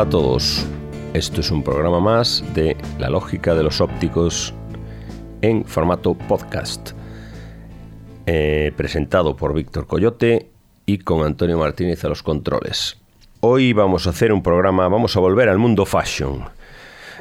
[0.00, 0.66] Hola a todos.
[1.12, 4.54] Esto es un programa más de La lógica de los ópticos
[5.42, 6.92] en formato podcast.
[8.24, 10.48] Eh, presentado por Víctor Coyote
[10.86, 12.96] y con Antonio Martínez a los controles.
[13.40, 16.44] Hoy vamos a hacer un programa, vamos a volver al mundo fashion.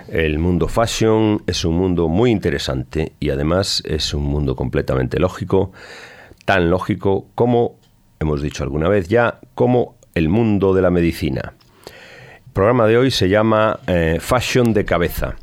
[0.07, 5.73] El mundo fashion es un mundo muy interesante y además es un mundo completamente lógico,
[6.45, 7.75] tan lógico como,
[8.21, 11.55] hemos dicho alguna vez ya, como el mundo de la medicina.
[12.59, 15.37] El programa de hoy se llama eh, Fashion de cabeza,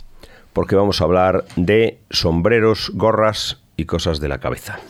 [0.53, 4.81] porque vamos a hablar de sombreros, gorras y cosas de la cabeza.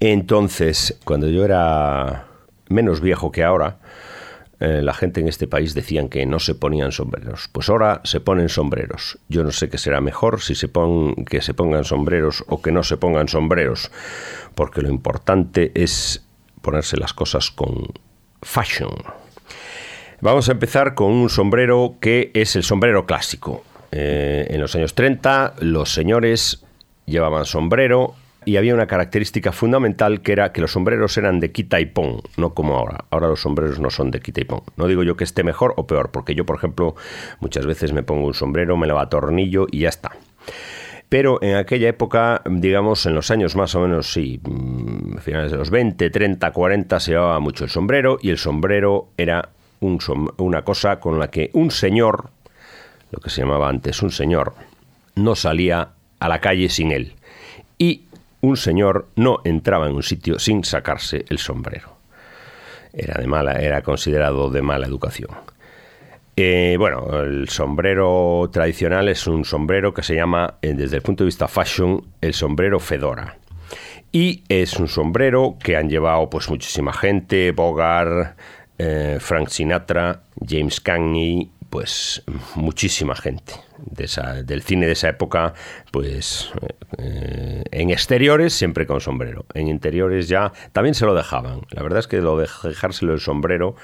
[0.00, 2.26] Entonces, cuando yo era
[2.68, 3.78] menos viejo que ahora,
[4.58, 7.48] eh, la gente en este país decían que no se ponían sombreros.
[7.52, 9.20] Pues ahora se ponen sombreros.
[9.28, 12.72] Yo no sé qué será mejor si se pon, que se pongan sombreros o que
[12.72, 13.92] no se pongan sombreros,
[14.56, 16.26] porque lo importante es
[16.60, 17.86] ponerse las cosas con
[18.42, 18.90] fashion.
[20.20, 23.62] Vamos a empezar con un sombrero que es el sombrero clásico.
[23.92, 26.64] Eh, en los años 30 los señores
[27.06, 31.78] llevaban sombrero y había una característica fundamental que era que los sombreros eran de quita
[31.78, 33.04] y pon, no como ahora.
[33.10, 34.62] Ahora los sombreros no son de quita y pon.
[34.76, 36.96] No digo yo que esté mejor o peor, porque yo, por ejemplo,
[37.38, 40.10] muchas veces me pongo un sombrero, me lo tornillo y ya está.
[41.08, 45.58] Pero en aquella época, digamos, en los años más o menos, sí, mm, finales de
[45.58, 49.50] los 20, 30, 40, se llevaba mucho el sombrero y el sombrero era
[49.80, 52.30] una cosa con la que un señor,
[53.10, 54.54] lo que se llamaba antes un señor,
[55.14, 57.14] no salía a la calle sin él.
[57.78, 58.02] Y
[58.40, 61.96] un señor no entraba en un sitio sin sacarse el sombrero.
[62.92, 65.30] Era, de mala, era considerado de mala educación.
[66.36, 71.24] Eh, bueno, el sombrero tradicional es un sombrero que se llama, eh, desde el punto
[71.24, 73.36] de vista fashion, el sombrero Fedora.
[74.12, 78.36] Y es un sombrero que han llevado pues muchísima gente, Bogart,
[78.78, 82.22] eh, Frank Sinatra, James Cagney, pues
[82.54, 83.54] muchísima gente
[84.42, 85.54] del cine de esa época,
[85.92, 86.50] pues
[86.96, 91.60] eh, en exteriores siempre con sombrero, en interiores ya también se lo dejaban.
[91.70, 93.76] La verdad es que lo de dejárselo el sombrero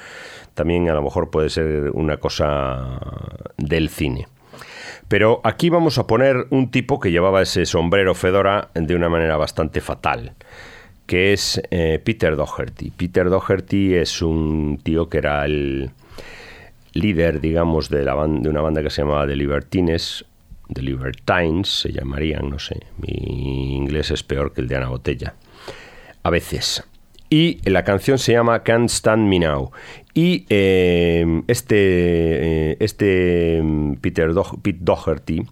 [0.55, 2.99] también a lo mejor puede ser una cosa
[3.57, 4.29] del cine.
[5.09, 9.37] Pero aquí vamos a poner un tipo que llevaba ese sombrero fedora de una manera
[9.37, 10.35] bastante fatal
[11.07, 12.91] que es eh, Peter Doherty.
[12.91, 15.91] Peter Doherty es un tío que era el,
[16.95, 20.25] líder, digamos, de, la de una banda que se llamaba The Libertines,
[20.73, 25.35] The Libertines se llamarían, no sé, mi inglés es peor que el de Ana Botella,
[26.23, 26.85] a veces.
[27.29, 29.73] Y la canción se llama Can't Stand Me Now.
[30.15, 34.31] Y eh, este, eh, este mm, Peter
[34.63, 35.43] Pete Doherty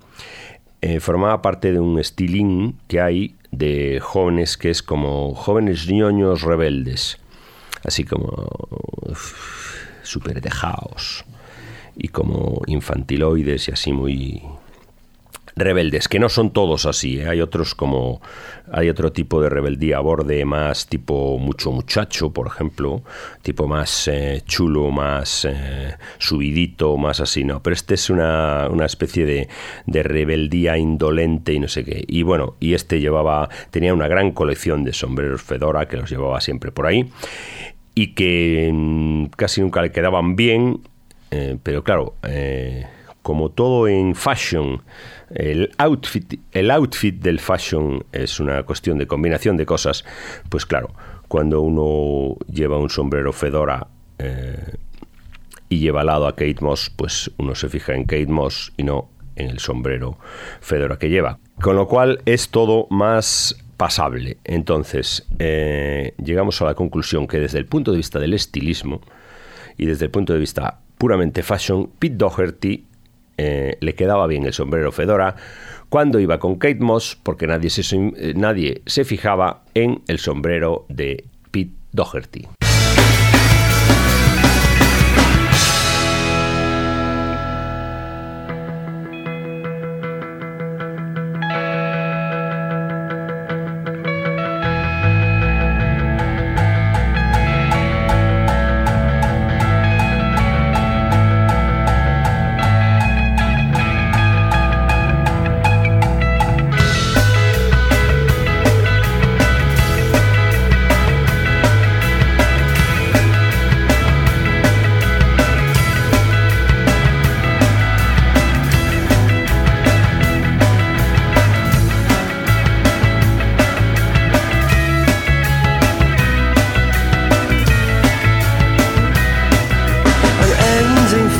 [0.99, 7.19] formaba parte de un estilín que hay de jóvenes que es como jóvenes ñoños rebeldes.
[7.85, 8.49] Así como
[10.03, 11.25] súper dejados
[11.97, 14.43] y como infantiloides y así muy
[15.57, 17.29] rebeldes, que no son todos así, ¿eh?
[17.29, 18.21] hay otros como
[18.73, 23.03] hay otro tipo de rebeldía a borde más tipo mucho muchacho, por ejemplo,
[23.43, 28.87] tipo más eh, chulo, más eh, subidito, más así, no, pero este es una, una
[28.87, 29.49] especie de,
[29.87, 32.05] de, rebeldía indolente y no sé qué.
[32.07, 36.41] Y bueno, y este llevaba, tenía una gran colección de sombreros Fedora que los llevaba
[36.41, 37.11] siempre por ahí
[37.95, 40.81] y que mm, casi nunca le quedaban bien
[41.63, 42.15] pero claro,
[43.22, 44.83] como todo en fashion,
[45.34, 50.05] el outfit, el outfit del fashion es una cuestión de combinación de cosas,
[50.49, 50.91] pues claro,
[51.28, 53.87] cuando uno lleva un sombrero fedora
[54.19, 54.77] eh,
[55.69, 58.83] y lleva al lado a Kate Moss, pues uno se fija en Kate Moss y
[58.83, 60.19] no en el sombrero
[60.60, 61.39] fedora que lleva.
[61.60, 64.39] Con lo cual es todo más pasable.
[64.44, 69.01] Entonces, llegamos a la conclusión que desde el punto de vista del estilismo
[69.77, 72.86] y desde el punto de vista puramente fashion, Pete Doherty
[73.37, 75.37] eh, le quedaba bien el sombrero Fedora
[75.89, 80.87] cuando iba con Kate Moss, porque nadie se, eh, nadie se fijaba en el sombrero
[80.89, 82.61] de Pete Doherty.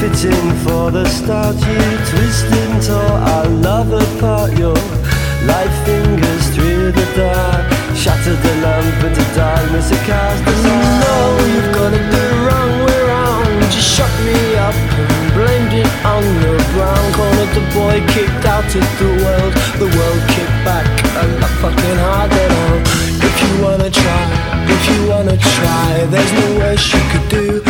[0.03, 1.55] Waiting for the start.
[1.55, 1.79] You
[2.11, 4.51] twisted and tore our love apart.
[4.59, 4.75] Your
[5.47, 7.65] light fingers through the dark,
[7.95, 9.91] shattered the lamp into darkness.
[9.93, 13.63] It cast us You know mm, you've got it the wrong way round.
[13.71, 17.07] Just shut me up and blamed it on the brown.
[17.15, 19.53] Cornered the boy, kicked out of the world.
[19.83, 20.87] The world kicked back
[21.23, 22.79] a lot fucking harder all
[23.29, 24.25] If you wanna try,
[24.67, 27.62] if you wanna try, there's no worse you could do.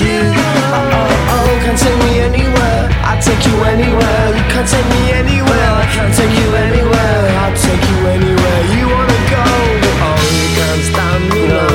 [0.00, 0.20] You.
[0.36, 2.90] Oh can't take me anywhere.
[3.06, 4.26] I'll take you anywhere.
[4.36, 5.70] You can't take me anywhere.
[5.82, 7.22] I can't take you anywhere.
[7.42, 9.44] I'll take you anywhere you wanna go.
[10.06, 11.69] Oh, you can't stand me, no,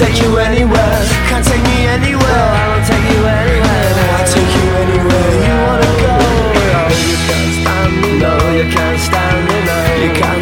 [0.00, 0.08] anywhere.
[0.08, 1.04] I can't take you anywhere.
[1.28, 2.24] Can't take me anywhere.
[2.24, 3.92] I won't take you anywhere.
[4.16, 6.14] I'll take you anywhere you wanna go.
[7.08, 8.10] You can't stand me.
[8.18, 9.56] No, you can't stand me.
[9.68, 10.41] No, you can't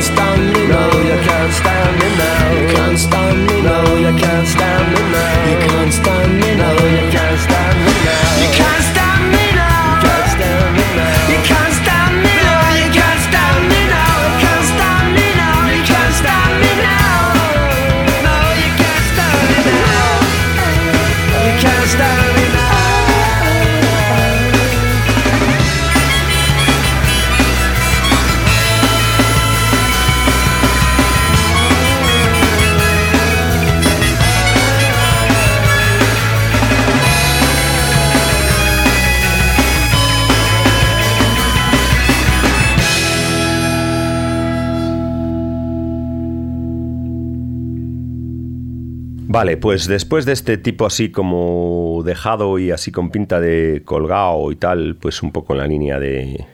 [49.59, 54.57] Pues después de este tipo así como dejado y así con pinta de colgado y
[54.57, 56.47] tal, pues un poco en la línea de,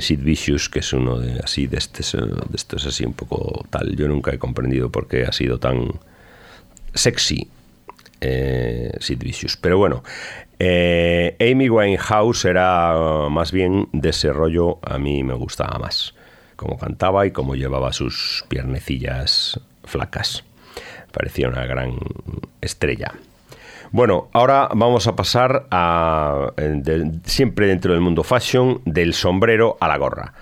[0.00, 3.96] Sid Vicious, que es uno de así de estos, de estos así un poco tal.
[3.96, 5.92] Yo nunca he comprendido por qué ha sido tan
[6.94, 7.48] sexy
[8.20, 9.56] eh, Sid Vicious.
[9.56, 10.02] Pero bueno,
[10.58, 16.14] eh, Amy Winehouse era más bien de ese rollo, a mí me gustaba más.
[16.56, 20.44] Como cantaba y como llevaba sus piernecillas flacas.
[21.18, 21.96] Parecía una gran
[22.60, 23.12] estrella.
[23.90, 29.88] Bueno, ahora vamos a pasar a, de- siempre dentro del mundo fashion, del sombrero a
[29.88, 30.32] la gorra.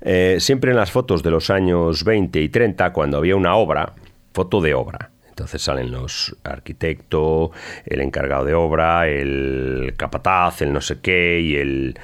[0.00, 3.92] Eh, siempre en las fotos de los años 20 y 30, cuando había una obra,
[4.32, 5.10] foto de obra.
[5.28, 7.50] Entonces salen los arquitecto,
[7.84, 11.98] el encargado de obra, el capataz, el no sé qué y el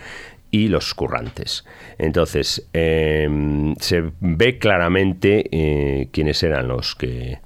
[0.51, 1.65] y los currantes.
[1.97, 3.27] Entonces eh,
[3.81, 7.39] se ve claramente eh, quiénes eran los que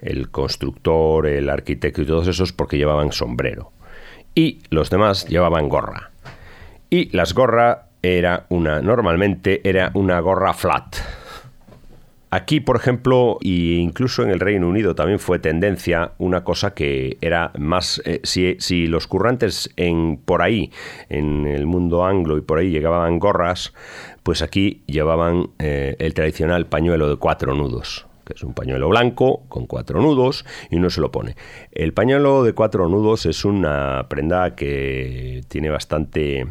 [0.00, 3.72] el constructor, el arquitecto y todos esos porque llevaban sombrero.
[4.34, 6.10] Y los demás llevaban gorra.
[6.88, 10.96] Y las gorras era una, normalmente era una gorra flat.
[12.32, 17.18] Aquí, por ejemplo, e incluso en el Reino Unido también fue tendencia una cosa que
[17.20, 20.70] era más, eh, si, si los currantes en, por ahí,
[21.08, 23.74] en el mundo anglo y por ahí llegaban gorras,
[24.22, 29.66] pues aquí llevaban eh, el tradicional pañuelo de cuatro nudos es un pañuelo blanco con
[29.66, 31.36] cuatro nudos y uno se lo pone.
[31.72, 36.46] El pañuelo de cuatro nudos es una prenda que tiene bastante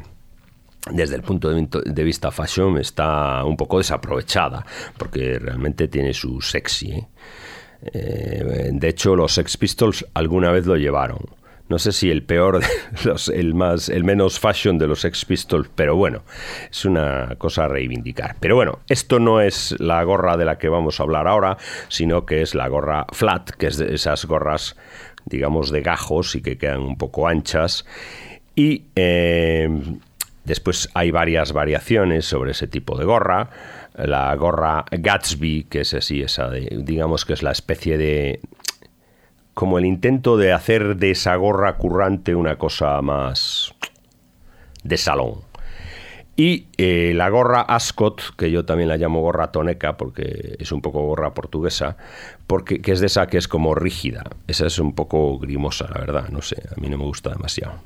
[0.91, 4.65] desde el punto de vista- de vista fashion está un poco desaprovechada
[4.97, 6.91] porque realmente tiene su sexy.
[6.91, 7.07] ¿eh?
[7.93, 11.19] Eh, de hecho, los Sex Pistols alguna vez lo llevaron.
[11.69, 12.61] No sé si el peor,
[13.05, 16.23] los- el, más, el menos fashion de los Sex Pistols, pero bueno,
[16.69, 18.35] es una cosa a reivindicar.
[18.39, 21.57] Pero bueno, esto no es la gorra de la que vamos a hablar ahora,
[21.87, 24.75] sino que es la gorra flat, que es de esas gorras,
[25.25, 27.85] digamos, de gajos y que quedan un poco anchas.
[28.55, 29.69] Y eh,
[30.45, 33.49] después hay varias variaciones sobre ese tipo de gorra.
[33.95, 38.39] La gorra Gatsby, que es así, esa de, digamos que es la especie de
[39.59, 43.75] como el intento de hacer de esa gorra currante una cosa más
[44.85, 45.41] de salón.
[46.37, 50.81] Y eh, la gorra Ascot, que yo también la llamo gorra toneca, porque es un
[50.81, 51.97] poco gorra portuguesa,
[52.47, 54.23] porque que es de esa que es como rígida.
[54.47, 57.81] Esa es un poco grimosa, la verdad, no sé, a mí no me gusta demasiado.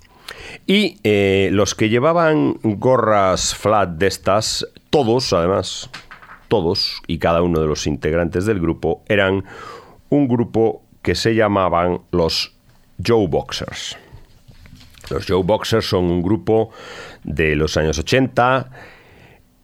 [0.67, 5.89] Y eh, los que llevaban gorras flat de estas, todos además,
[6.49, 9.43] todos y cada uno de los integrantes del grupo eran
[10.09, 12.55] un grupo que se llamaban los
[13.05, 13.97] Joe Boxers.
[15.09, 16.71] Los Joe Boxers son un grupo
[17.23, 18.71] de los años 80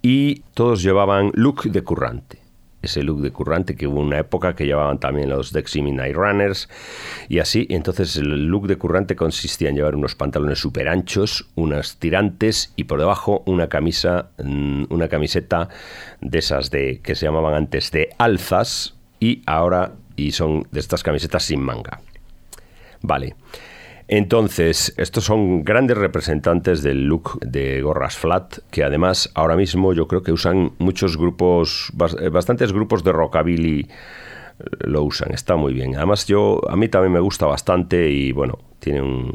[0.01, 2.39] y todos llevaban look de currante.
[2.81, 6.69] Ese look de currante que hubo una época que llevaban también los Deximi Night Runners
[7.27, 7.67] y así.
[7.69, 12.86] Entonces el look de currante consistía en llevar unos pantalones súper anchos, unas tirantes y
[12.86, 15.67] por debajo una camisa, mm, una camiseta
[16.22, 19.93] de esas de que se llamaban antes de alzas y ahora
[20.28, 22.02] y son de estas camisetas sin manga.
[23.02, 23.36] Vale.
[24.12, 30.08] Entonces, estos son grandes representantes del look de gorras flat, que además ahora mismo yo
[30.08, 33.88] creo que usan muchos grupos, eh, bastantes grupos de rockabilly eh,
[34.80, 35.96] lo usan, está muy bien.
[35.96, 39.32] Además yo, a mí también me gusta bastante y bueno, tiene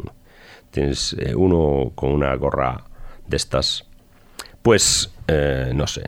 [0.72, 2.82] tienes eh, uno con una gorra
[3.28, 3.86] de estas,
[4.60, 5.12] pues
[5.74, 6.02] no sé,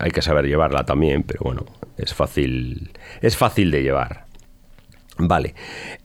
[0.00, 1.66] hay que saber llevarla también, pero bueno,
[1.98, 4.28] es fácil, es fácil de llevar.
[5.20, 5.56] Vale,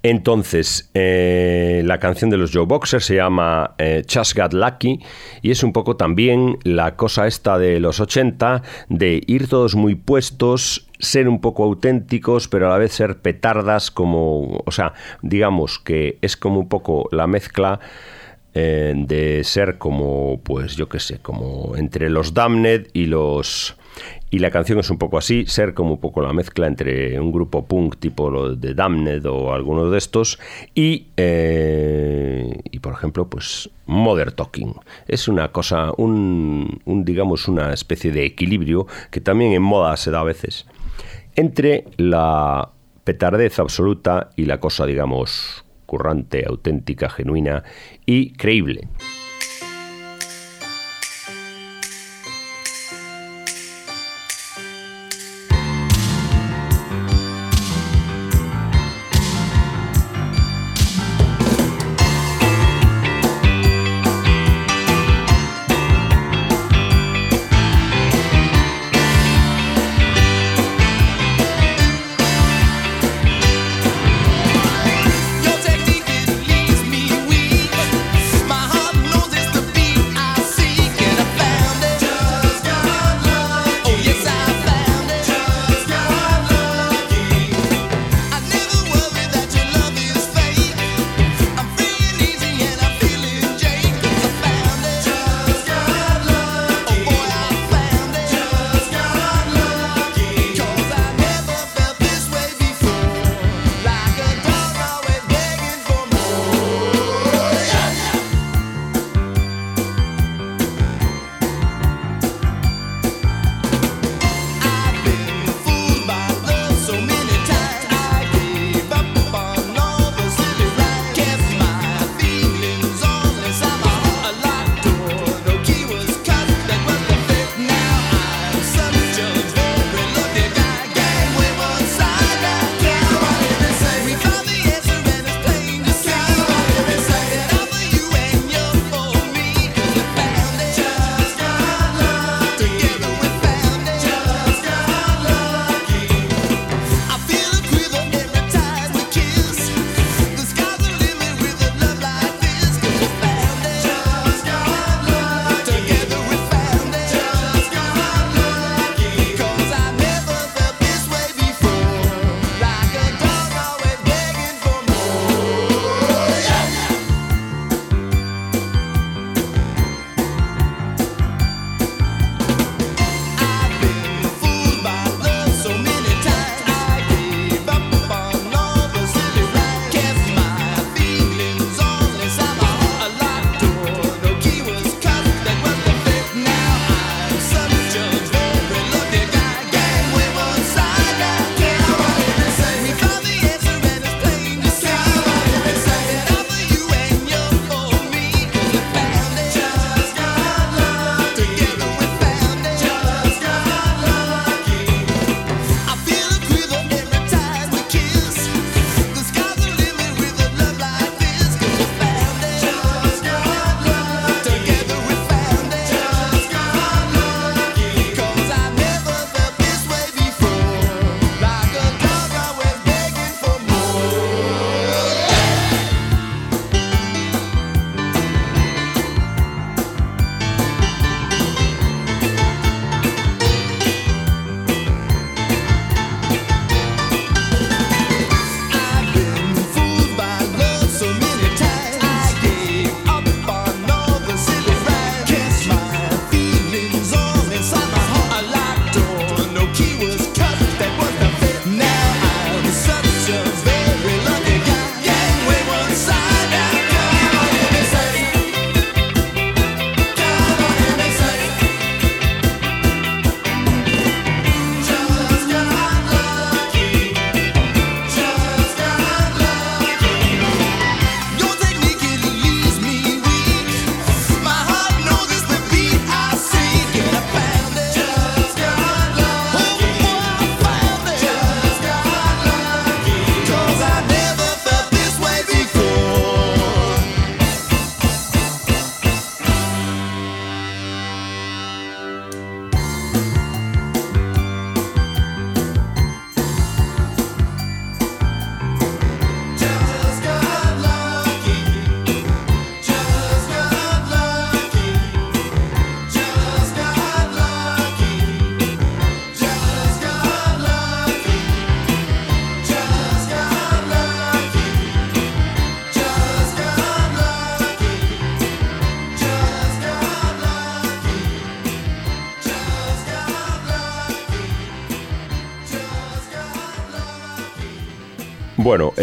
[0.02, 5.00] entonces eh, la canción de los Joe Boxers se llama eh, Just Got Lucky
[5.44, 9.94] y es un poco también la cosa esta de los 80 de ir todos muy
[9.94, 15.78] puestos, ser un poco auténticos, pero a la vez ser petardas como, o sea, digamos
[15.78, 17.80] que es como un poco la mezcla
[18.56, 23.78] eh, de ser como, pues yo qué sé, como entre los Damned y los
[24.34, 27.32] y la canción es un poco así, ser como un poco la mezcla entre un
[27.32, 30.40] grupo punk tipo lo de Damned o alguno de estos
[30.74, 34.74] y, eh, y por ejemplo, pues Mother Talking.
[35.08, 40.10] Es una cosa, un, un, digamos, una especie de equilibrio que también en moda se
[40.10, 40.66] da a veces
[41.36, 42.72] entre la
[43.04, 47.64] petardez absoluta y la cosa, digamos, currante, auténtica, genuina
[48.08, 48.88] y creíble.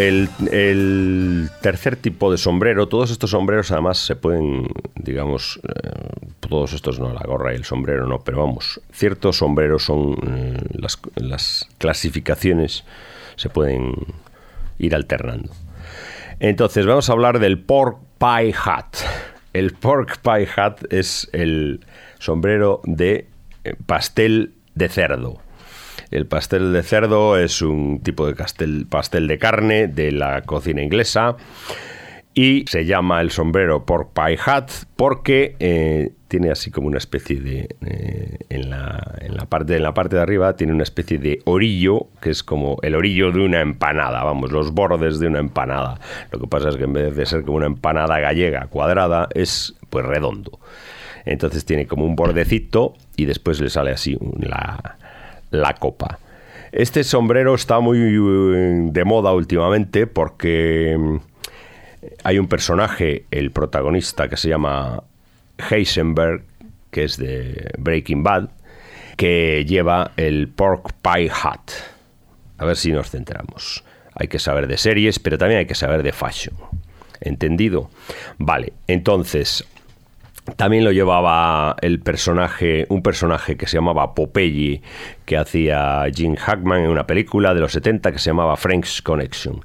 [0.00, 5.90] El, tercer tipo de sombrero, todos estos sombreros además se pueden, digamos, eh,
[6.40, 10.56] todos estos no, la gorra y el sombrero no, pero vamos, ciertos sombreros son eh,
[10.72, 12.84] las, las clasificaciones
[13.36, 13.94] se pueden
[14.78, 15.52] ir alternando.
[16.40, 18.96] Entonces, vamos a hablar del pork pie hat.
[19.52, 21.84] El pork pie hat es el
[22.18, 23.26] sombrero de
[23.64, 25.38] eh, pastel de cerdo.
[26.10, 28.34] El pastel de cerdo es un tipo de
[28.88, 31.36] pastel de carne de la cocina inglesa
[32.34, 37.40] y se llama el sombrero pork pie hat porque eh, tiene así como una especie
[37.40, 41.18] de eh, en, la, en la parte en la parte de arriba tiene una especie
[41.18, 45.40] de orillo que es como el orillo de una empanada vamos los bordes de una
[45.40, 46.00] empanada.
[46.30, 49.74] Lo que pasa es que en vez de ser como una empanada gallega cuadrada es
[49.90, 50.60] pues redondo.
[51.24, 54.96] Entonces tiene como un bordecito y después le sale así la,
[55.50, 56.18] la copa
[56.72, 61.16] este sombrero está muy eh, de moda últimamente porque mm,
[62.22, 65.02] hay un personaje, el protagonista, que se llama
[65.70, 66.44] Heisenberg,
[66.90, 68.50] que es de Breaking Bad,
[69.16, 71.70] que lleva el pork pie hat.
[72.58, 73.84] A ver si nos centramos.
[74.14, 76.54] Hay que saber de series, pero también hay que saber de fashion.
[77.20, 77.90] ¿Entendido?
[78.38, 79.66] Vale, entonces,
[80.56, 84.82] también lo llevaba el personaje, un personaje que se llamaba Popeye,
[85.24, 89.64] que hacía Jim Hackman en una película de los 70 que se llamaba Frank's Connection.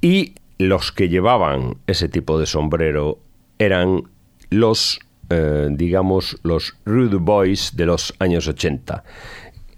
[0.00, 3.18] Y los que llevaban ese tipo de sombrero
[3.58, 4.04] eran
[4.50, 9.04] los, eh, digamos, los rude boys de los años 80.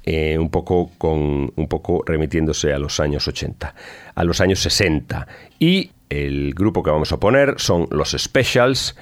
[0.05, 3.75] eh, un poco con un poco remitiéndose a los años 80,
[4.15, 5.27] a los años 60.
[5.59, 8.97] Y el grupo que vamos a poner son los Specials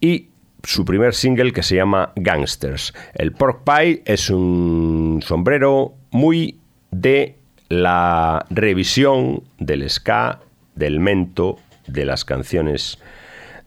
[0.00, 0.28] y
[0.64, 2.92] su primer single que se llama Gangsters.
[3.14, 6.58] El Pork Pie es un sombrero muy
[6.90, 7.36] de
[7.68, 10.40] la revisión del ska,
[10.74, 12.98] del mento, de las canciones,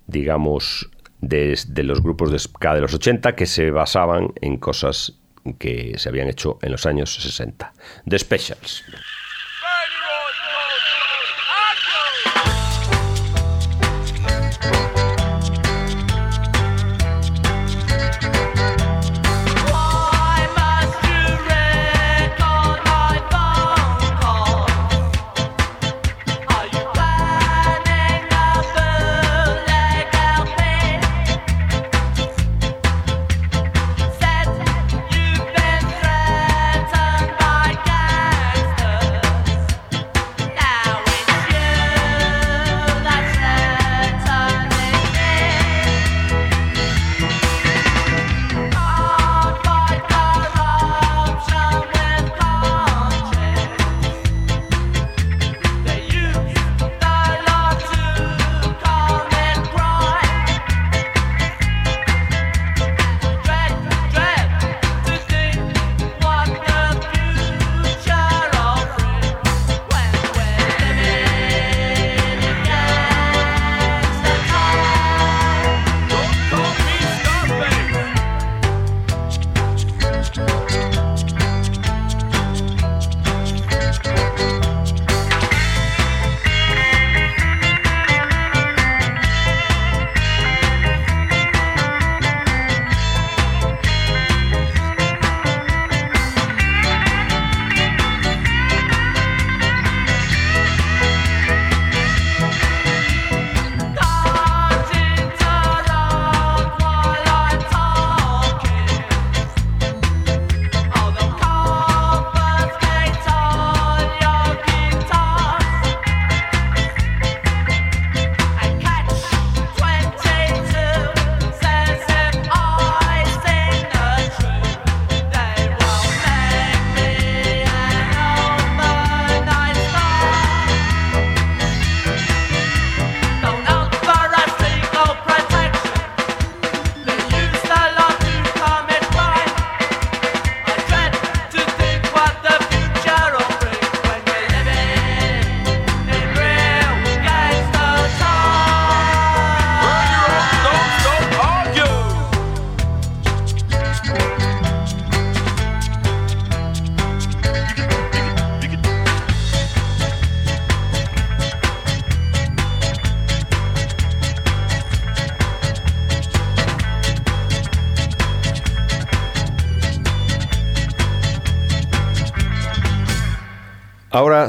[0.07, 0.89] digamos,
[1.21, 5.13] de, los grupos de ska de los 80 que se basaban en cosas
[5.57, 7.73] que se habían hecho en los años 60.
[8.07, 8.83] The Specials.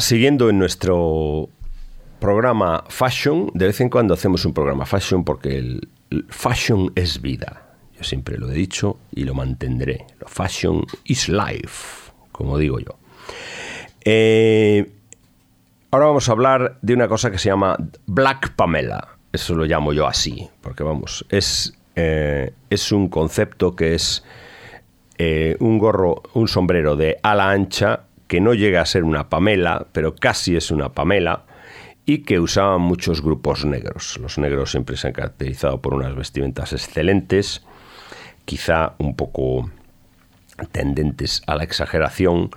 [0.03, 1.49] Siguiendo en nuestro
[2.19, 5.89] programa Fashion, de vez en cuando hacemos un programa Fashion porque el,
[6.29, 7.63] Fashion es vida.
[7.97, 10.07] Yo siempre lo he dicho y lo mantendré.
[10.27, 12.99] Fashion is life, como digo yo.
[14.05, 14.91] Eh,
[15.91, 19.17] ahora vamos a hablar de una cosa que se llama Black Pamela.
[19.33, 24.25] Eso lo llamo yo así, porque vamos, es, eh, es un concepto que es
[25.17, 29.89] eh, un gorro, un sombrero de ala ancha que no llega a ser una Pamela,
[29.93, 31.45] pero casi es una Pamela
[32.07, 34.19] y que usaban muchos grupos negros.
[34.23, 37.63] Los negros siempre se han caracterizado por unas vestimentas excelentes,
[38.47, 39.71] quizá un poco
[40.71, 42.49] tendentes a la exageración.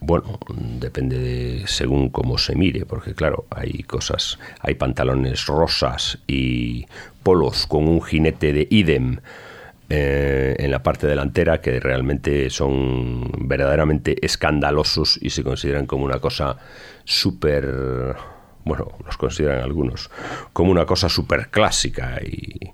[0.00, 0.38] Bueno,
[0.80, 6.86] depende de según cómo se mire, porque claro, hay cosas, hay pantalones rosas y
[7.22, 9.18] polos con un jinete de idem
[9.88, 16.20] eh, en la parte delantera que realmente son verdaderamente escandalosos y se consideran como una
[16.20, 16.56] cosa
[17.04, 18.16] súper,
[18.64, 20.10] bueno, los consideran algunos,
[20.52, 22.72] como una cosa súper clásica y,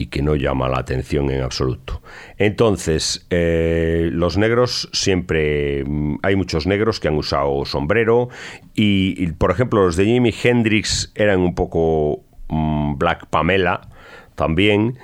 [0.00, 2.02] y que no llama la atención en absoluto.
[2.38, 8.28] Entonces, eh, los negros siempre, mm, hay muchos negros que han usado sombrero
[8.74, 13.88] y, por ejemplo, los de Jimi Hendrix eran un poco mm, Black Pamela
[14.36, 14.98] también.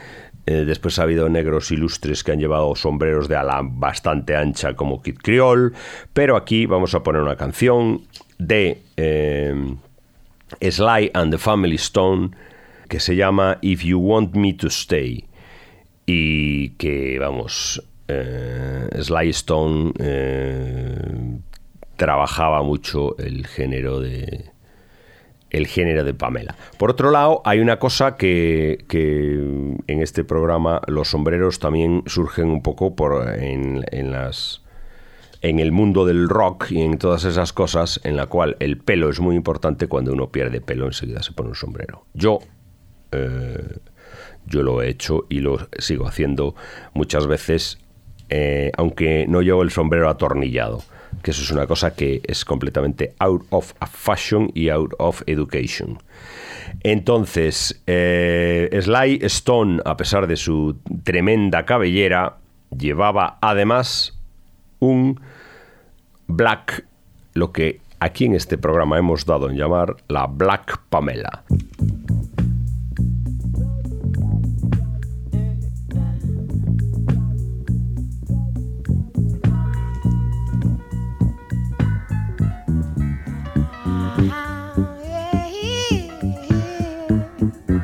[0.46, 5.00] Eh, después ha habido negros ilustres que han llevado sombreros de ala bastante ancha como
[5.00, 5.72] Kid Creole,
[6.12, 8.02] pero aquí vamos a poner una canción
[8.38, 9.54] de eh,
[10.61, 12.33] Sly and the Family Stone
[12.88, 15.24] que se llama If You Want Me to Stay
[16.04, 19.92] y que vamos eh, Sly Stone
[21.96, 24.53] trabajaba mucho el género de
[25.56, 26.56] el género de Pamela.
[26.78, 29.34] Por otro lado, hay una cosa que, que
[29.86, 34.62] en este programa los sombreros también surgen un poco por en, en las
[35.42, 39.10] en el mundo del rock y en todas esas cosas en la cual el pelo
[39.10, 42.06] es muy importante cuando uno pierde pelo enseguida se pone un sombrero.
[42.14, 42.38] Yo
[43.12, 43.76] eh,
[44.46, 46.54] yo lo he hecho y lo sigo haciendo
[46.92, 47.78] muchas veces,
[48.28, 50.82] eh, aunque no llevo el sombrero atornillado,
[51.22, 55.98] que eso es una cosa que es completamente out of fashion y out of education.
[56.83, 62.37] Entonces, eh, Sly Stone, a pesar de su tremenda cabellera,
[62.77, 64.18] llevaba además
[64.81, 65.20] un
[66.27, 66.85] black,
[67.35, 71.44] lo que aquí en este programa hemos dado en llamar la Black Pamela.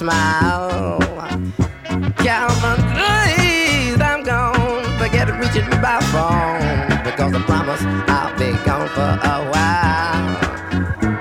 [0.00, 0.98] smile.
[2.24, 2.74] Count my
[4.10, 4.82] I'm gone.
[4.98, 10.36] Forget it reaching me by phone because I promise I'll be gone for a while.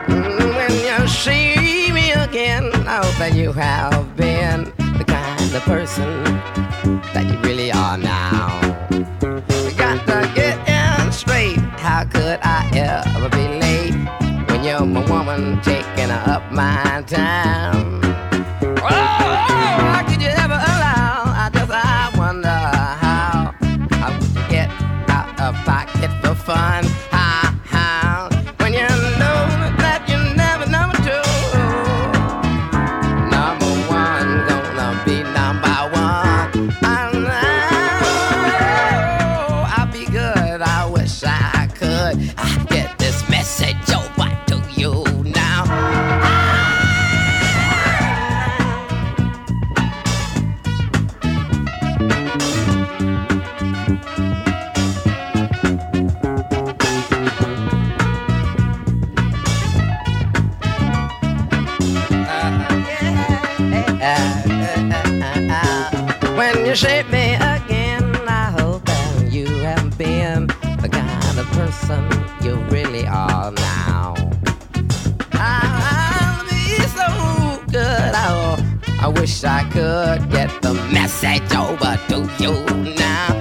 [0.07, 4.63] Mm, When you see me again, I hope that you have been
[4.97, 6.09] the kind of person
[7.13, 8.47] that you really are now.
[8.91, 11.59] You got to get in straight.
[11.85, 13.95] How could I ever be late
[14.49, 17.68] when you're my woman taking up my time?
[66.37, 70.47] When you shape me again, I hope that you have been
[70.81, 72.03] the kind of person
[72.43, 74.15] you really are now.
[75.33, 78.59] I'll be so good, I'll
[79.01, 82.53] I wish I could get the message over to you
[82.95, 83.38] now.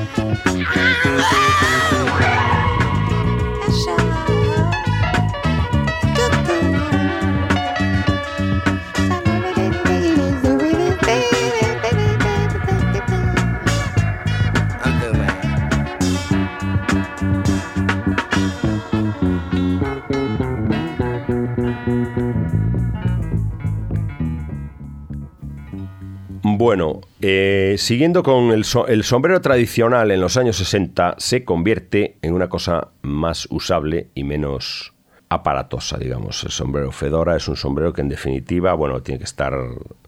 [26.78, 32.14] Bueno, eh, siguiendo con el, so- el sombrero tradicional en los años 60 se convierte
[32.22, 34.92] en una cosa más usable y menos
[35.28, 36.44] aparatosa, digamos.
[36.44, 39.54] El sombrero Fedora es un sombrero que en definitiva, bueno, tiene que estar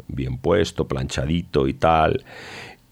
[0.06, 2.24] bien puesto, planchadito y tal.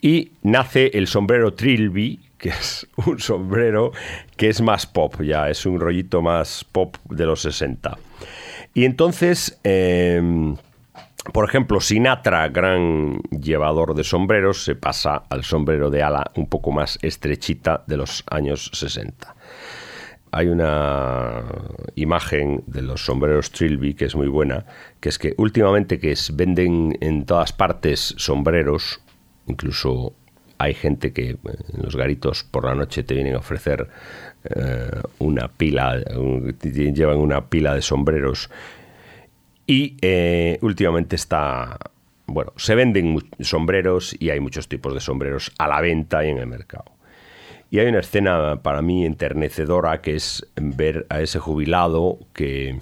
[0.03, 3.93] Y nace el sombrero Trilby, que es un sombrero
[4.37, 7.97] que es más pop ya, es un rollito más pop de los 60.
[8.75, 9.61] Y entonces...
[9.63, 10.57] em,
[11.33, 16.73] por ejemplo, Sinatra, gran llevador de sombreros, se pasa al sombrero de ala un poco
[16.73, 19.35] más estrechita de los años 60.
[20.31, 21.45] Hay una
[21.95, 24.67] imagen de los sombreros Trilby que es muy buena,
[25.01, 29.01] que es que últimamente que venden en todas partes sombreros,
[29.47, 30.15] incluso
[30.59, 33.89] hay gente que eh, en los garitos por la noche te vienen a ofrecer
[34.45, 36.03] eh, una pila,
[36.63, 38.51] llevan una pila de sombreros
[39.69, 41.79] y eh, últimamente está,
[42.27, 46.39] bueno, se venden sombreros y hay muchos tipos de sombreros a la venta y en
[46.39, 46.87] el mercado.
[47.71, 52.81] Y hay una escena para mí enternecedora que es ver a ese jubilado que,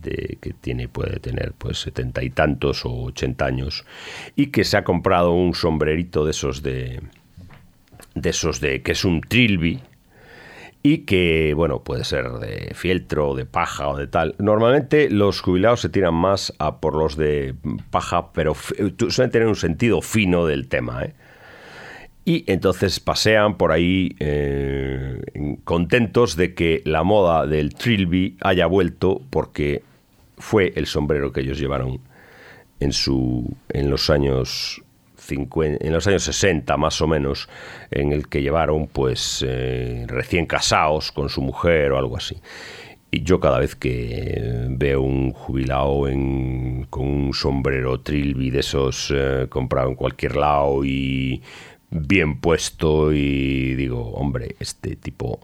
[0.00, 3.84] que tiene, puede tener pues setenta y tantos o ochenta años
[4.36, 7.00] y que se ha comprado un sombrerito de esos de,
[8.14, 9.80] de esos de que es un trilby
[10.86, 14.36] y que, bueno, puede ser de fieltro, de paja o de tal.
[14.38, 17.56] Normalmente los jubilados se tiran más a por los de
[17.90, 21.14] paja, pero suelen tener un sentido fino del tema, ¿eh?
[22.24, 25.20] Y entonces pasean por ahí eh,
[25.64, 29.82] contentos de que la moda del trilby haya vuelto porque
[30.38, 31.98] fue el sombrero que ellos llevaron
[32.78, 34.82] en, su, en los años
[35.26, 37.48] 50, en los años 60 más o menos,
[37.90, 42.36] en el que llevaron pues eh, recién casados con su mujer o algo así.
[43.10, 49.12] Y yo cada vez que veo un jubilado en- con un sombrero trilby de esos
[49.14, 51.40] eh, comprado en cualquier lado y
[51.90, 55.40] bien puesto y digo, hombre, este tipo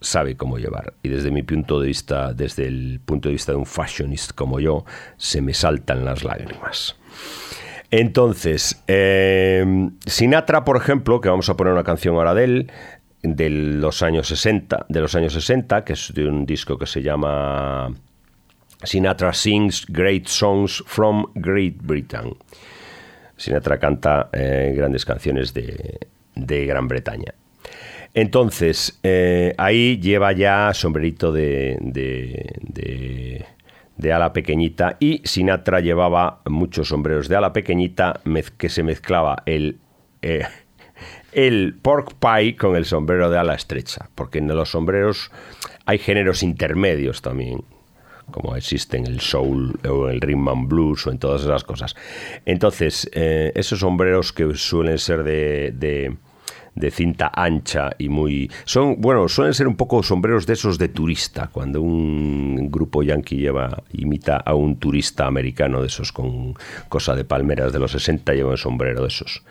[0.00, 0.92] sabe cómo llevar.
[1.02, 4.60] Y desde mi punto de vista, desde el punto de vista de un fashionist como
[4.60, 4.84] yo,
[5.16, 6.96] se me saltan las lágrimas.
[7.90, 9.64] Entonces, eh,
[10.06, 12.72] Sinatra, por ejemplo, que vamos a poner una canción ahora de él,
[13.22, 17.02] de los años 60, de los años 60, que es de un disco que se
[17.02, 17.92] llama
[18.82, 22.36] Sinatra Sings Great Songs from Great Britain.
[23.36, 25.98] Sinatra canta eh, grandes canciones de,
[26.34, 27.34] Gran Bretaña.
[28.14, 33.44] Entonces, eh, ahí lleva ya sombrerito de, de-
[33.96, 38.20] de ala pequeñita y Sinatra llevaba muchos sombreros de ala pequeñita
[38.58, 39.78] que se mezclaba el,
[40.22, 40.44] eh,
[41.32, 45.30] el pork pie con el sombrero de ala estrecha, porque en los sombreros
[45.86, 47.62] hay géneros intermedios también
[48.30, 51.94] como existen el soul o el rhythm and blues o en todas esas cosas.
[52.44, 56.16] Entonces, eh, esos sombreros que suelen ser de, de-
[56.76, 58.50] de cinta ancha y muy...
[58.64, 63.36] Son, bueno, suelen ser un poco sombreros de esos de turista, cuando un grupo yankee
[63.36, 66.54] lleva, imita a un turista americano de esos con
[66.88, 69.42] cosa de palmeras de los 60, lleva un sombrero de esos.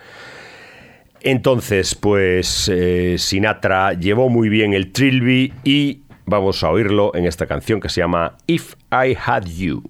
[1.22, 7.48] Entonces, pues eh, Sinatra llevó muy bien el trilby y vamos a oírlo en esta
[7.48, 9.84] canción que se llama If I Had You.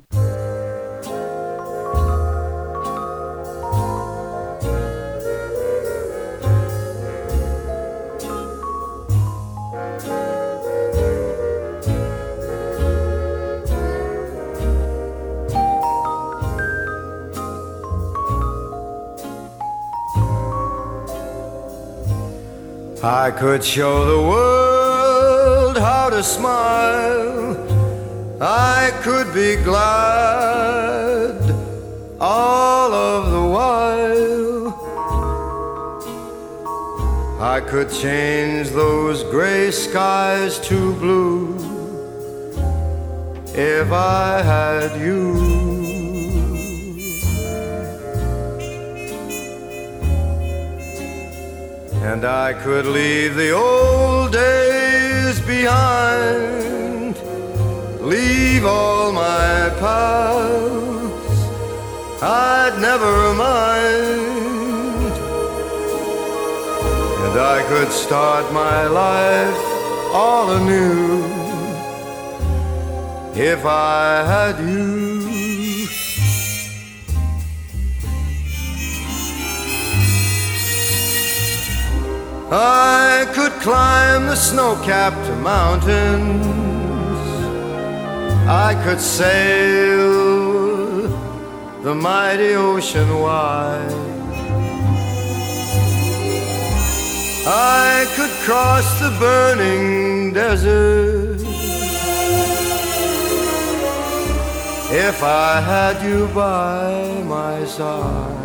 [23.05, 27.55] I could show the world how to smile.
[28.41, 31.39] I could be glad
[32.19, 34.73] all of the while.
[37.39, 41.57] I could change those gray skies to blue
[43.53, 45.84] if I had you.
[52.11, 57.17] And I could leave the old days behind,
[57.99, 61.41] leave all my past,
[62.21, 65.13] I'd never mind.
[67.25, 69.61] And I could start my life
[70.13, 71.23] all anew
[73.33, 75.24] if I had you.
[82.51, 86.45] I could climb the snow-capped mountains.
[88.47, 90.05] I could sail
[91.81, 93.91] the mighty ocean wide.
[97.47, 101.41] I could cross the burning desert
[104.91, 108.44] if I had you by my side.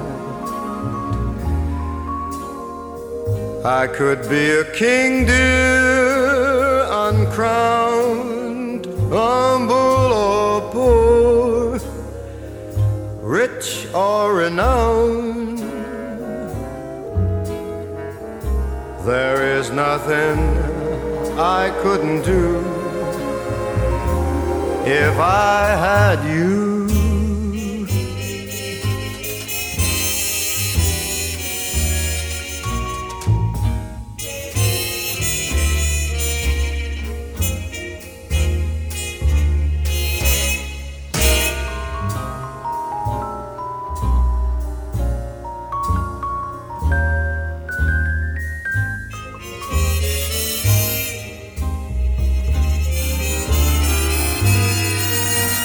[3.64, 11.78] I could be a king, dear, uncrowned, humble or poor,
[13.20, 15.58] rich or renowned.
[19.04, 20.38] There is nothing
[21.38, 22.60] I couldn't do
[24.86, 26.69] if I had you.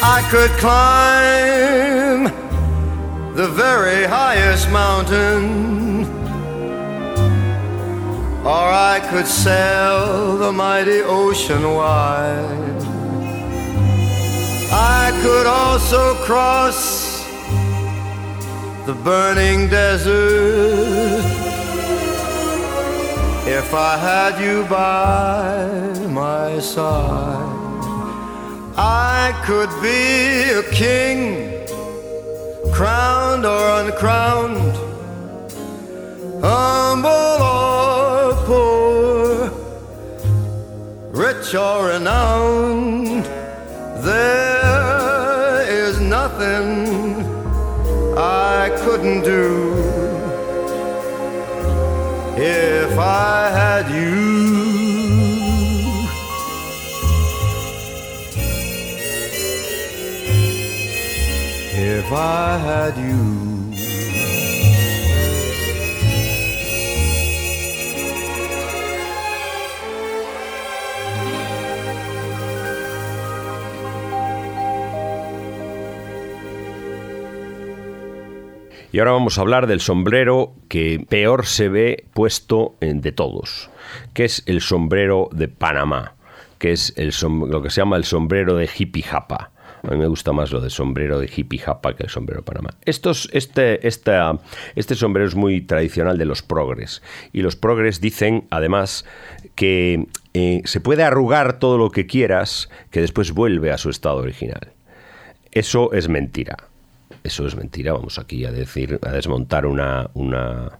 [0.07, 2.25] I could climb
[3.35, 6.05] the very highest mountain,
[8.45, 12.81] or I could sail the mighty ocean wide.
[14.71, 17.25] I could also cross
[18.85, 21.25] the burning desert
[23.47, 27.54] if I had you by my side.
[28.77, 31.65] I could be a king,
[32.73, 34.75] crowned or uncrowned,
[36.43, 39.49] humble or poor,
[41.11, 43.23] rich or renowned.
[44.03, 47.23] There is nothing
[48.17, 49.73] I couldn't do
[52.37, 54.34] if I had you.
[62.05, 63.73] If I had you.
[78.91, 83.71] Y ahora vamos a hablar del sombrero que peor se ve puesto de todos,
[84.13, 86.13] que es el sombrero de Panamá,
[86.59, 87.11] que es el
[87.49, 89.54] lo que se llama el sombrero de hippie japa.
[89.87, 92.45] A mí me gusta más lo de sombrero de hippie japa que el sombrero de
[92.45, 92.71] Panamá.
[92.85, 97.01] Este, este sombrero es muy tradicional de los progres.
[97.33, 99.05] Y los progres dicen, además,
[99.55, 104.17] que eh, se puede arrugar todo lo que quieras, que después vuelve a su estado
[104.17, 104.73] original.
[105.51, 106.57] Eso es mentira.
[107.23, 107.93] Eso es mentira.
[107.93, 110.79] Vamos aquí a decir, a desmontar una, una,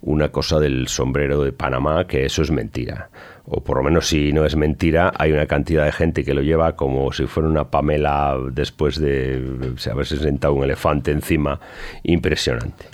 [0.00, 3.10] una cosa del sombrero de Panamá, que eso es mentira.
[3.46, 6.42] O por lo menos si no es mentira, hay una cantidad de gente que lo
[6.42, 11.60] lleva como si fuera una Pamela después de haberse sentado un elefante encima.
[12.02, 12.86] Impresionante.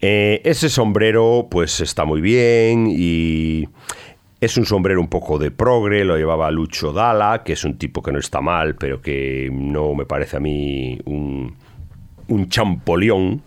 [0.00, 3.66] Eh, ese sombrero pues está muy bien y
[4.40, 8.02] es un sombrero un poco de progre, lo llevaba Lucho Dalla, que es un tipo
[8.02, 11.56] que no está mal, pero que no me parece a mí un,
[12.28, 13.42] un.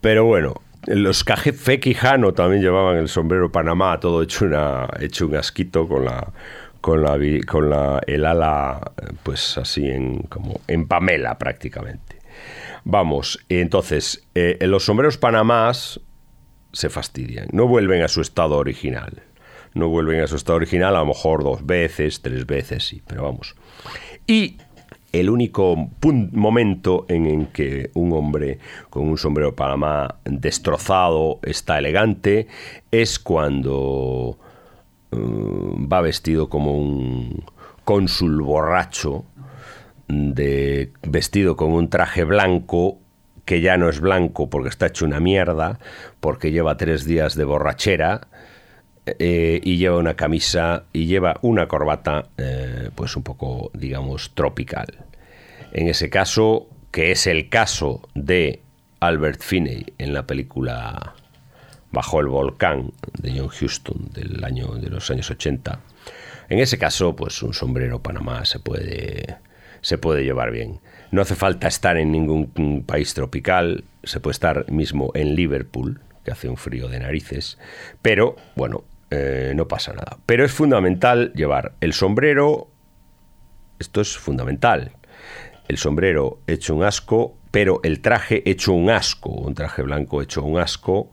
[0.00, 0.54] Pero bueno,
[0.86, 6.04] los Café Quijano también llevaban el sombrero Panamá, todo hecho, una, hecho un asquito con
[6.04, 6.32] la
[6.80, 7.16] con la
[7.46, 12.18] con la el ala pues así en como en Pamela prácticamente.
[12.84, 16.00] Vamos, entonces, eh, los sombreros Panamás
[16.72, 19.22] se fastidian, no vuelven a su estado original.
[19.74, 23.22] No vuelven a su estado original, a lo mejor dos veces, tres veces, sí, pero
[23.22, 23.54] vamos.
[24.26, 24.58] Y
[25.12, 25.90] el único
[26.32, 28.58] momento en, que un hombre
[28.88, 32.48] con un sombrero de Panamá destrozado está elegante
[32.90, 34.38] es cuando
[35.12, 37.44] eh, va vestido como un
[37.84, 39.24] cónsul borracho,
[40.08, 42.98] de, vestido con un traje blanco
[43.44, 45.78] que ya no es blanco porque está hecho una mierda,
[46.20, 48.28] porque lleva tres días de borrachera
[49.06, 55.04] eh, y lleva una camisa y lleva una corbata eh, pues un poco, digamos, tropical.
[55.72, 58.60] En ese caso, que es el caso de
[59.00, 61.14] Albert Finney en la película
[61.90, 65.78] Bajo el volcán de John Huston del año de los años 80.
[66.48, 69.36] En ese caso, pues un sombrero Panamá se puede
[69.82, 70.80] se puede llevar bien.
[71.10, 76.30] No hace falta estar en ningún país tropical, se puede estar mismo en Liverpool, que
[76.30, 77.58] hace un frío de narices,
[78.00, 78.84] pero bueno,
[79.14, 80.16] eh, no pasa nada.
[80.24, 82.68] Pero es fundamental llevar el sombrero,
[83.78, 84.92] esto es fundamental,
[85.68, 90.42] el sombrero hecho un asco, pero el traje hecho un asco, un traje blanco hecho
[90.42, 91.12] un asco,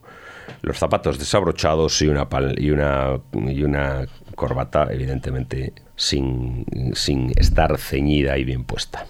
[0.62, 2.26] los zapatos desabrochados y una,
[2.56, 9.06] y una, y una corbata, evidentemente, sin, sin estar ceñida y bien puesta.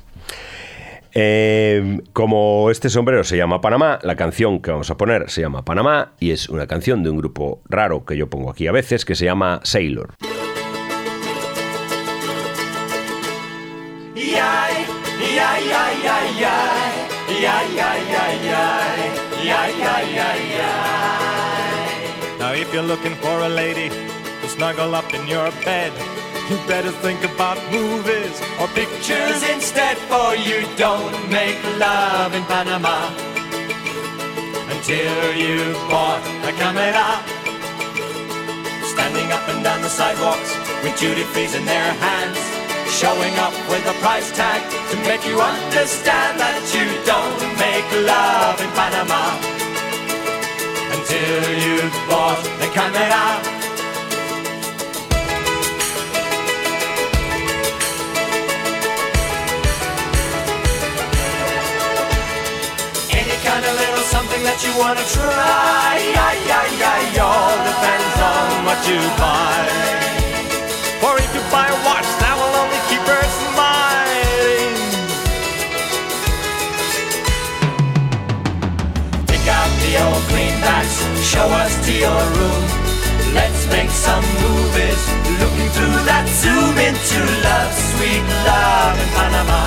[1.14, 5.66] Eh, como este sombrero se llama Panamá, la canción que vamos a poner se llama
[5.66, 9.06] Panamá y es una canción de un grupo raro que yo pongo aquí a veces
[9.06, 10.16] que se llama Sailor.
[22.40, 25.92] Now, if you're looking for a lady to snuggle up in your bed,
[26.50, 33.14] you better think about movies or pictures instead, for you don't make love in Panama
[34.74, 37.22] until you've bought a camera.
[38.82, 42.40] Standing up and down the sidewalks with duty frees in their hands,
[42.90, 48.58] showing up with a price tag to make you understand that you don't make love
[48.58, 49.38] in Panama
[50.98, 53.49] until you've bought the camera.
[64.50, 69.62] That you wanna try, yeah, yeah, yeah, all depends on what you buy.
[70.98, 74.74] For if you buy a watch, that will only keep her smiling.
[79.30, 82.66] Pick out the old greenbacks, show us to your room.
[83.38, 85.02] Let's make some movies,
[85.38, 89.62] looking through that zoom into love, sweet love in Panama.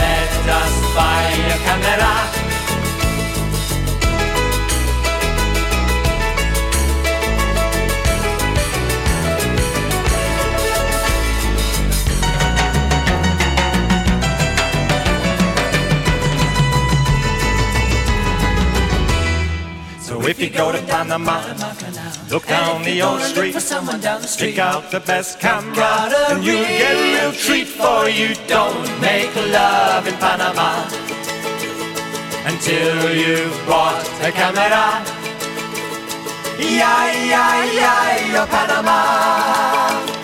[0.00, 2.35] Let us buy a camera.
[20.38, 21.40] If you go to Panama,
[22.30, 23.54] look down the old street,
[24.38, 28.34] pick out the best camera, and you'll get a real treat for you.
[28.46, 30.84] Don't make love in Panama
[32.44, 35.02] until you've bought a camera.
[36.58, 40.15] Yeah, yeah, yeah, yeah, Panama.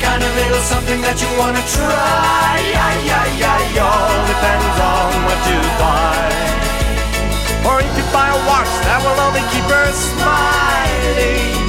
[0.00, 2.56] Kind of little something that you wanna try.
[2.74, 3.86] Yeah, yeah, yeah, yeah.
[3.86, 6.28] All depends on what you buy.
[7.68, 11.59] Or if you buy a watch, that will only keep her smiling.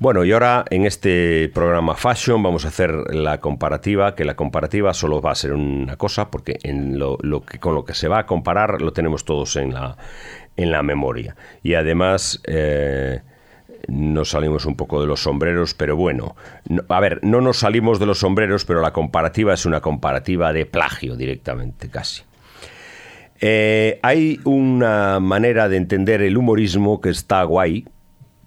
[0.00, 4.94] Bueno, y ahora en este programa Fashion vamos a hacer la comparativa, que la comparativa
[4.94, 6.58] solo va a ser una cosa, porque
[7.58, 9.96] con lo que se va a comparar lo tenemos todos en la,
[10.56, 11.34] en la memoria.
[11.64, 13.22] Y además eh,
[13.88, 16.36] nos salimos un poco de los sombreros, pero bueno,
[16.68, 20.52] no- a ver, no nos salimos de los sombreros, pero la comparativa es una comparativa
[20.52, 22.22] de plagio directamente, casi.
[23.40, 27.84] Eh, hay una manera de entender el humorismo que está guay,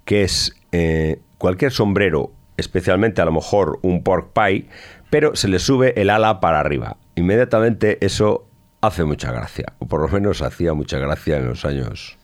[0.06, 4.68] que es eh, cualquier sombrero, especialmente a lo mejor un pork pie,
[5.10, 6.98] pero se le sube el ala para arriba.
[7.16, 8.48] Inmediatamente eso
[8.80, 12.20] hace mucha gracia, o por lo menos hacía mucha gracia en los años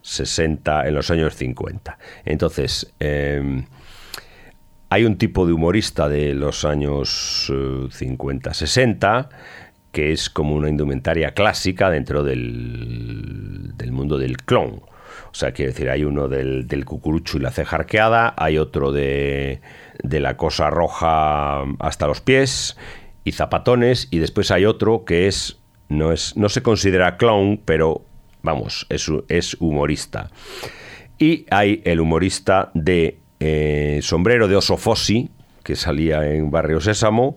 [0.00, 1.98] 60, en los años 50.
[2.24, 3.64] Entonces, eh,
[4.88, 9.28] hay un tipo de humorista de los años eh, 50, 60
[9.92, 14.82] que es como una indumentaria clásica dentro del, del mundo del clon.
[15.30, 18.92] O sea, quiero decir, hay uno del, del cucurucho y la ceja arqueada, hay otro
[18.92, 19.60] de,
[20.02, 22.76] de la cosa roja hasta los pies
[23.24, 25.58] y zapatones, y después hay otro que es
[25.88, 28.02] no, es, no se considera clown, pero
[28.42, 30.30] vamos, es, es humorista.
[31.18, 35.30] Y hay el humorista de eh, sombrero de oso Fossi,
[35.64, 37.36] que salía en Barrio Sésamo,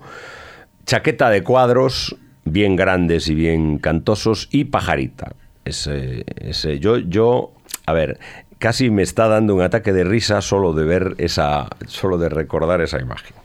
[0.85, 5.33] chaqueta de cuadros, bien grandes y bien cantosos, y pajarita.
[5.65, 7.53] Ese, ese, yo, yo,
[7.85, 8.19] a ver,
[8.59, 12.81] casi me está dando un ataque de risa solo de ver esa, solo de recordar
[12.81, 13.35] esa imagen.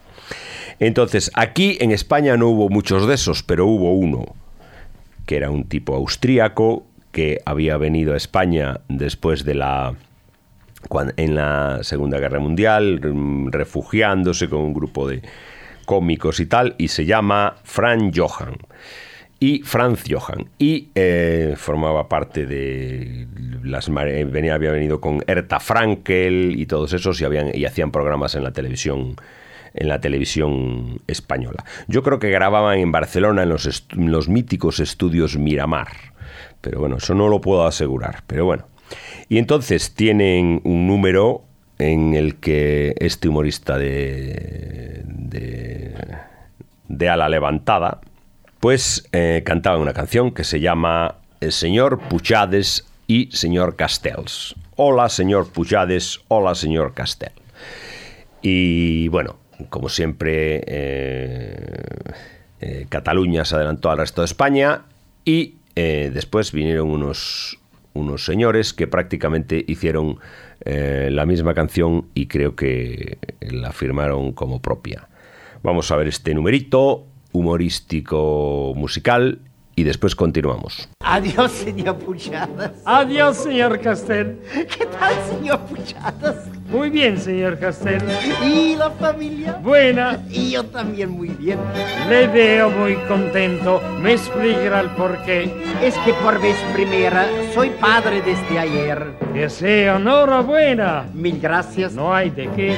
[0.79, 4.35] Entonces, aquí en España no hubo muchos de esos, pero hubo uno,
[5.25, 9.95] que era un tipo austríaco que había venido a España después de la
[11.17, 15.23] en la Segunda Guerra Mundial, mm, refugiándose con un grupo de
[15.85, 18.57] cómicos y tal, y se llama Franz Johann.
[19.39, 20.49] Y Franz Johann.
[20.59, 23.27] Y eh, formaba parte de
[23.63, 28.35] las venía, había venido con Erta Frankel y todos esos y, habían, y hacían programas
[28.35, 29.17] en la televisión
[29.75, 31.65] en la televisión española.
[31.87, 35.89] Yo creo que grababan en Barcelona en los, los míticos estudios Miramar.
[36.63, 38.23] Pero bueno, eso no lo puedo asegurar.
[38.27, 38.67] Pero bueno.
[39.29, 41.43] Y entonces tienen un número
[41.79, 45.05] en el que este humorista de,
[46.89, 48.01] de ala levantada,
[48.67, 54.57] pues eh, cantaba una canción que se llama El señor Puchades y señor Castells.
[54.75, 57.31] Hola, señor Puchades, hola, señor Castell.
[58.43, 59.37] Y bueno,
[59.69, 61.77] como siempre, eh,
[62.61, 64.83] eh, Cataluña se adelantó al resto de España
[65.25, 67.61] y eh, después vinieron unos,
[67.95, 70.19] unos señores que prácticamente hicieron
[70.65, 75.07] eh, la misma canción y creo que la firmaron como propia.
[75.63, 77.07] Vamos a ver este numerito
[77.37, 79.41] humorístico musical
[79.79, 80.89] y después continuamos.
[81.01, 82.73] Adiós, señor Puchadas.
[82.87, 84.41] Adiós, señor Castel.
[84.55, 86.49] ¿Qué tal, señor Puchadas?
[86.71, 88.03] Muy bien, señor Castel.
[88.43, 89.61] ¿Y la familia?
[89.63, 90.19] Buena.
[90.31, 91.59] Y yo también muy bien.
[92.09, 93.83] Le veo muy contento.
[94.01, 95.53] ¿Me explicará el por qué?
[95.83, 99.19] Es que por vez primera soy padre desde ayer.
[99.35, 101.07] Que sea enhorabuena.
[101.13, 101.93] Mil gracias.
[101.93, 102.77] No hay de qué.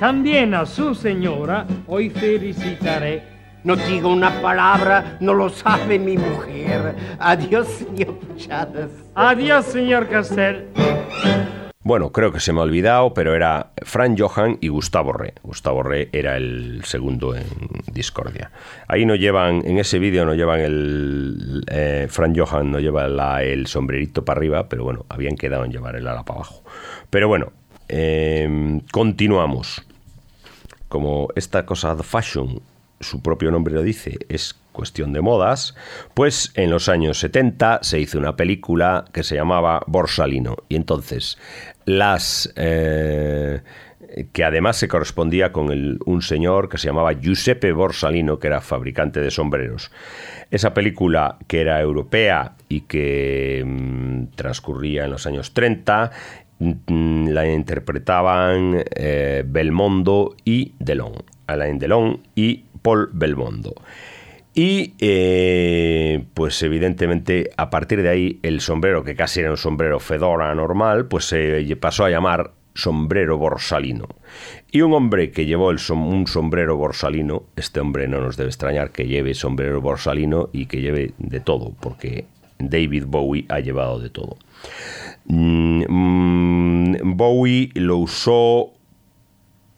[0.00, 3.37] También a su señora hoy felicitaré.
[3.68, 6.94] No digo una palabra, no lo sabe mi mujer.
[7.18, 8.88] Adiós, señor Puchadas.
[9.14, 10.68] Adiós, señor Castel.
[11.82, 15.34] Bueno, creo que se me ha olvidado, pero era Fran Johan y Gustavo Re.
[15.42, 17.44] Gustavo Re era el segundo en
[17.92, 18.50] Discordia.
[18.86, 21.62] Ahí no llevan, en ese vídeo no llevan el.
[21.70, 25.72] eh, Fran Johan no lleva la- el sombrerito para arriba, pero bueno, habían quedado en
[25.72, 26.62] llevar el ala para abajo.
[27.10, 27.52] Pero bueno,
[27.90, 29.84] eh, continuamos.
[30.88, 32.62] Como esta cosa de fashion,
[33.00, 35.74] su propio nombre lo dice, es cuestión de modas,
[36.14, 40.56] pues en los años 70 se hizo una película que se llamaba Borsalino.
[40.68, 41.38] Y entonces
[41.84, 42.52] las...
[42.56, 43.60] eh,
[44.32, 49.20] que además se correspondía con un señor que se llamaba Giuseppe Borsalino, que era fabricante
[49.20, 49.90] de sombreros.
[50.50, 56.10] Esa película, que era europea y que mm, transcurría en los años 30,
[56.58, 61.12] mm, la interpretaban eh, Belmondo y Delon.
[61.46, 63.74] Alain Delon y Paul Belmondo.
[64.54, 70.00] Y eh, pues evidentemente a partir de ahí el sombrero, que casi era un sombrero
[70.00, 74.08] fedora normal, pues se pasó a llamar sombrero borsalino.
[74.72, 78.90] Y un hombre que llevó el un sombrero borsalino, este hombre no nos debe extrañar
[78.90, 82.24] que lleve sombrero borsalino y que lleve de todo, porque
[82.58, 84.38] David Bowie ha llevado de todo.
[85.26, 88.77] Mm, mm, Bowie lo usó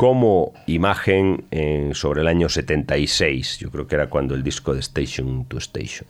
[0.00, 3.58] como imagen en- sobre el año 76.
[3.58, 6.08] Yo creo que era cuando el disco de Station to Station.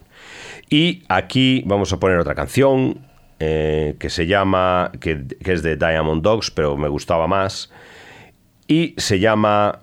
[0.69, 3.01] Y aquí vamos a poner otra canción
[3.41, 7.73] eh, que se llama, que, es de Diamond Dogs, pero me gustaba más.
[8.69, 9.81] Y se llama,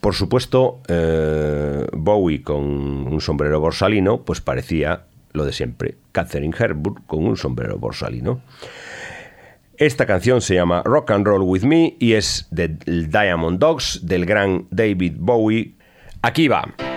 [0.00, 5.96] por supuesto, eh, Bowie con un sombrero borsalino, pues parecía lo de siempre.
[6.12, 8.40] Catherine Hepburn con un sombrero borsalino.
[9.78, 14.26] Esta canción se llama Rock and Roll With Me y es de Diamond Dogs del
[14.26, 15.76] gran David Bowie.
[16.20, 16.87] Aquí va.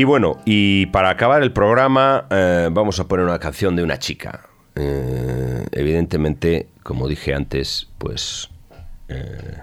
[0.00, 3.98] Y bueno, y para acabar el programa eh, vamos a poner una canción de una
[3.98, 4.48] chica.
[4.74, 8.48] Eh, evidentemente, como dije antes, pues
[9.08, 9.58] eh,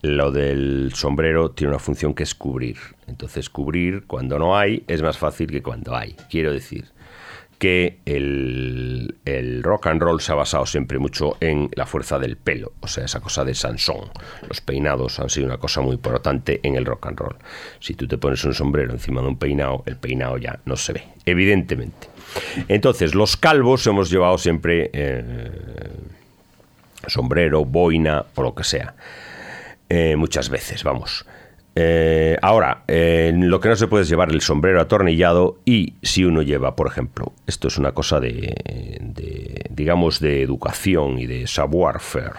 [0.00, 2.78] lo del sombrero tiene una función que es cubrir.
[3.06, 6.16] Entonces, cubrir cuando no hay es más fácil que cuando hay.
[6.30, 6.86] Quiero decir
[7.58, 12.36] que el, el rock and roll se ha basado siempre mucho en la fuerza del
[12.36, 14.10] pelo, o sea, esa cosa de Sansón.
[14.48, 17.36] Los peinados han sido una cosa muy importante en el rock and roll.
[17.80, 20.92] Si tú te pones un sombrero encima de un peinado, el peinado ya no se
[20.92, 22.08] ve, evidentemente.
[22.68, 25.90] Entonces, los calvos hemos llevado siempre eh,
[27.06, 28.94] sombrero, boina o lo que sea.
[29.88, 31.24] Eh, muchas veces, vamos.
[31.78, 36.40] Eh, ahora, lo que no se puede es llevar el sombrero atornillado y si uno
[36.40, 42.32] lleva, por ejemplo, esto es una cosa de, de, digamos, de educación y de savoir-faire.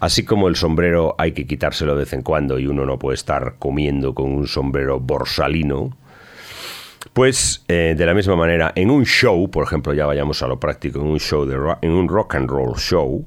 [0.00, 3.14] Así como el sombrero hay que quitárselo de vez en cuando y uno no puede
[3.14, 5.96] estar comiendo con un sombrero borsalino,
[7.12, 10.60] pues eh, de la misma manera, en un show, por ejemplo, ya vayamos a lo
[10.60, 13.24] práctico, en un show de en un rock and roll show,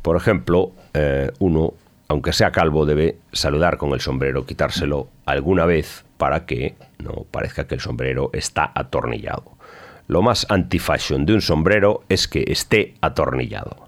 [0.00, 1.74] por ejemplo, eh, uno,
[2.08, 7.66] aunque sea calvo, debe saludar con el sombrero, quitárselo alguna vez para que no parezca
[7.66, 9.56] que el sombrero está atornillado.
[10.08, 13.86] Lo más anti-fashion de un sombrero es que esté atornillado.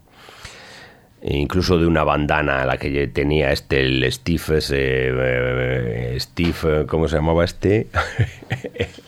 [1.21, 6.87] E incluso de una bandana a la que tenía este el Steve eh, Steve eh,
[6.87, 7.89] ¿cómo se llamaba este?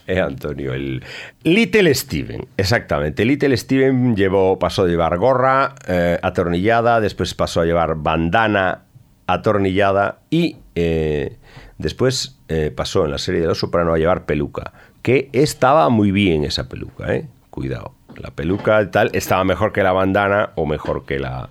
[0.09, 1.05] Eh, Antonio el
[1.45, 7.65] Little Steven exactamente Little Steven llevó pasó de llevar gorra eh, atornillada después pasó a
[7.65, 8.87] llevar bandana
[9.33, 11.37] atornillada y eh,
[11.79, 14.73] después eh, pasó en la serie de Los Soprano a llevar peluca
[15.03, 19.93] que estaba muy bien esa peluca eh cuidado la peluca tal estaba mejor que la
[19.93, 21.49] bandana o mejor que la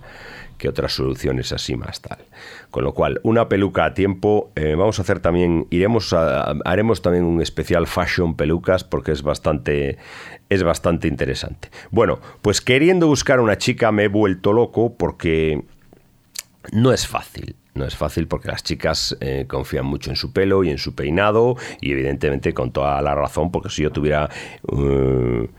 [0.57, 2.17] que otras soluciones así más tal.
[2.69, 4.51] Con lo cual, una peluca a tiempo.
[4.57, 9.23] eh, vamos a hacer también, iremos a- haremos también un especial fashion pelucas porque es
[9.23, 9.97] bastante,
[10.49, 11.69] es bastante interesante.
[11.91, 15.63] Bueno, pues queriendo buscar una chica me he vuelto loco porque
[16.73, 17.55] no es fácil.
[17.79, 20.95] No es fácil porque las chicas eh, confían mucho en su pelo y en su
[20.95, 24.29] peinado y evidentemente con toda la razón porque si yo tuviera...
[24.69, 25.49] eh,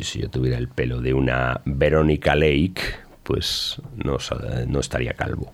[0.00, 2.80] si yo tuviera el pelo de una Verónica Lake,
[3.24, 4.18] pues no,
[4.68, 5.52] no estaría calvo.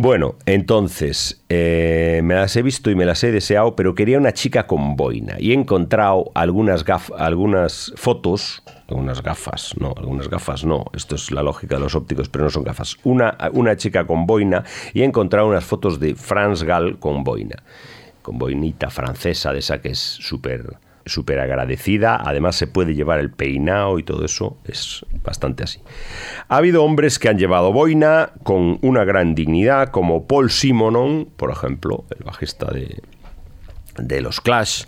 [0.00, 4.32] Bueno, entonces, eh, me las he visto y me las he deseado, pero quería una
[4.32, 5.34] chica con boina.
[5.40, 6.84] Y he encontrado algunas,
[7.16, 12.28] algunas fotos, algunas gafas, no, algunas gafas no, esto es la lógica de los ópticos,
[12.28, 12.96] pero no son gafas.
[13.02, 14.62] Una, una chica con boina
[14.94, 17.56] y he encontrado unas fotos de Franz Gall con boina
[18.22, 20.76] con boinita francesa de esa que es súper
[21.08, 25.80] súper agradecida, además se puede llevar el peinado y todo eso, es bastante así.
[26.48, 31.50] Ha habido hombres que han llevado boina con una gran dignidad, como Paul Simonon, por
[31.50, 33.02] ejemplo, el bajista de,
[33.96, 34.84] de los Clash,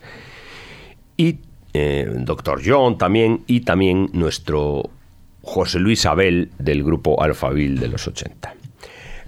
[1.16, 1.38] y
[1.72, 2.60] eh, Dr.
[2.64, 4.90] John también, y también nuestro
[5.42, 8.59] José Luis Abel del grupo Alphaville de los 80.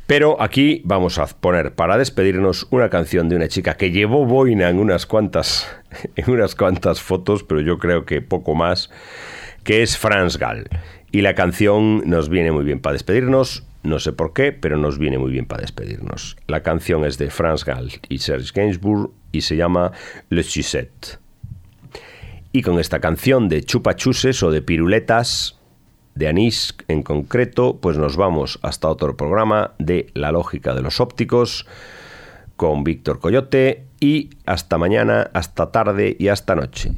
[0.07, 4.69] Pero aquí vamos a poner para despedirnos una canción de una chica que llevó boina
[4.69, 5.69] en unas cuantas,
[6.17, 8.91] en unas cuantas fotos, pero yo creo que poco más,
[9.65, 10.69] que es Franz Gall.
[11.13, 14.99] Y la canción nos viene muy bien para despedirnos, no sé por qué, pero nos
[14.99, 16.37] viene muy bien para despedirnos.
[16.47, 19.93] La canción es de Franz Gall y Serge Gainsbourg y se llama
[20.31, 21.19] Le Sucette.
[22.53, 25.59] Y con esta canción de chupachuses o de piruletas,
[26.15, 31.01] de anís en concreto, pues nos vamos hasta otro programa de La lógica de los
[31.01, 31.67] ópticos
[32.57, 36.93] con Víctor Coyote y hasta mañana, hasta tarde y hasta noche.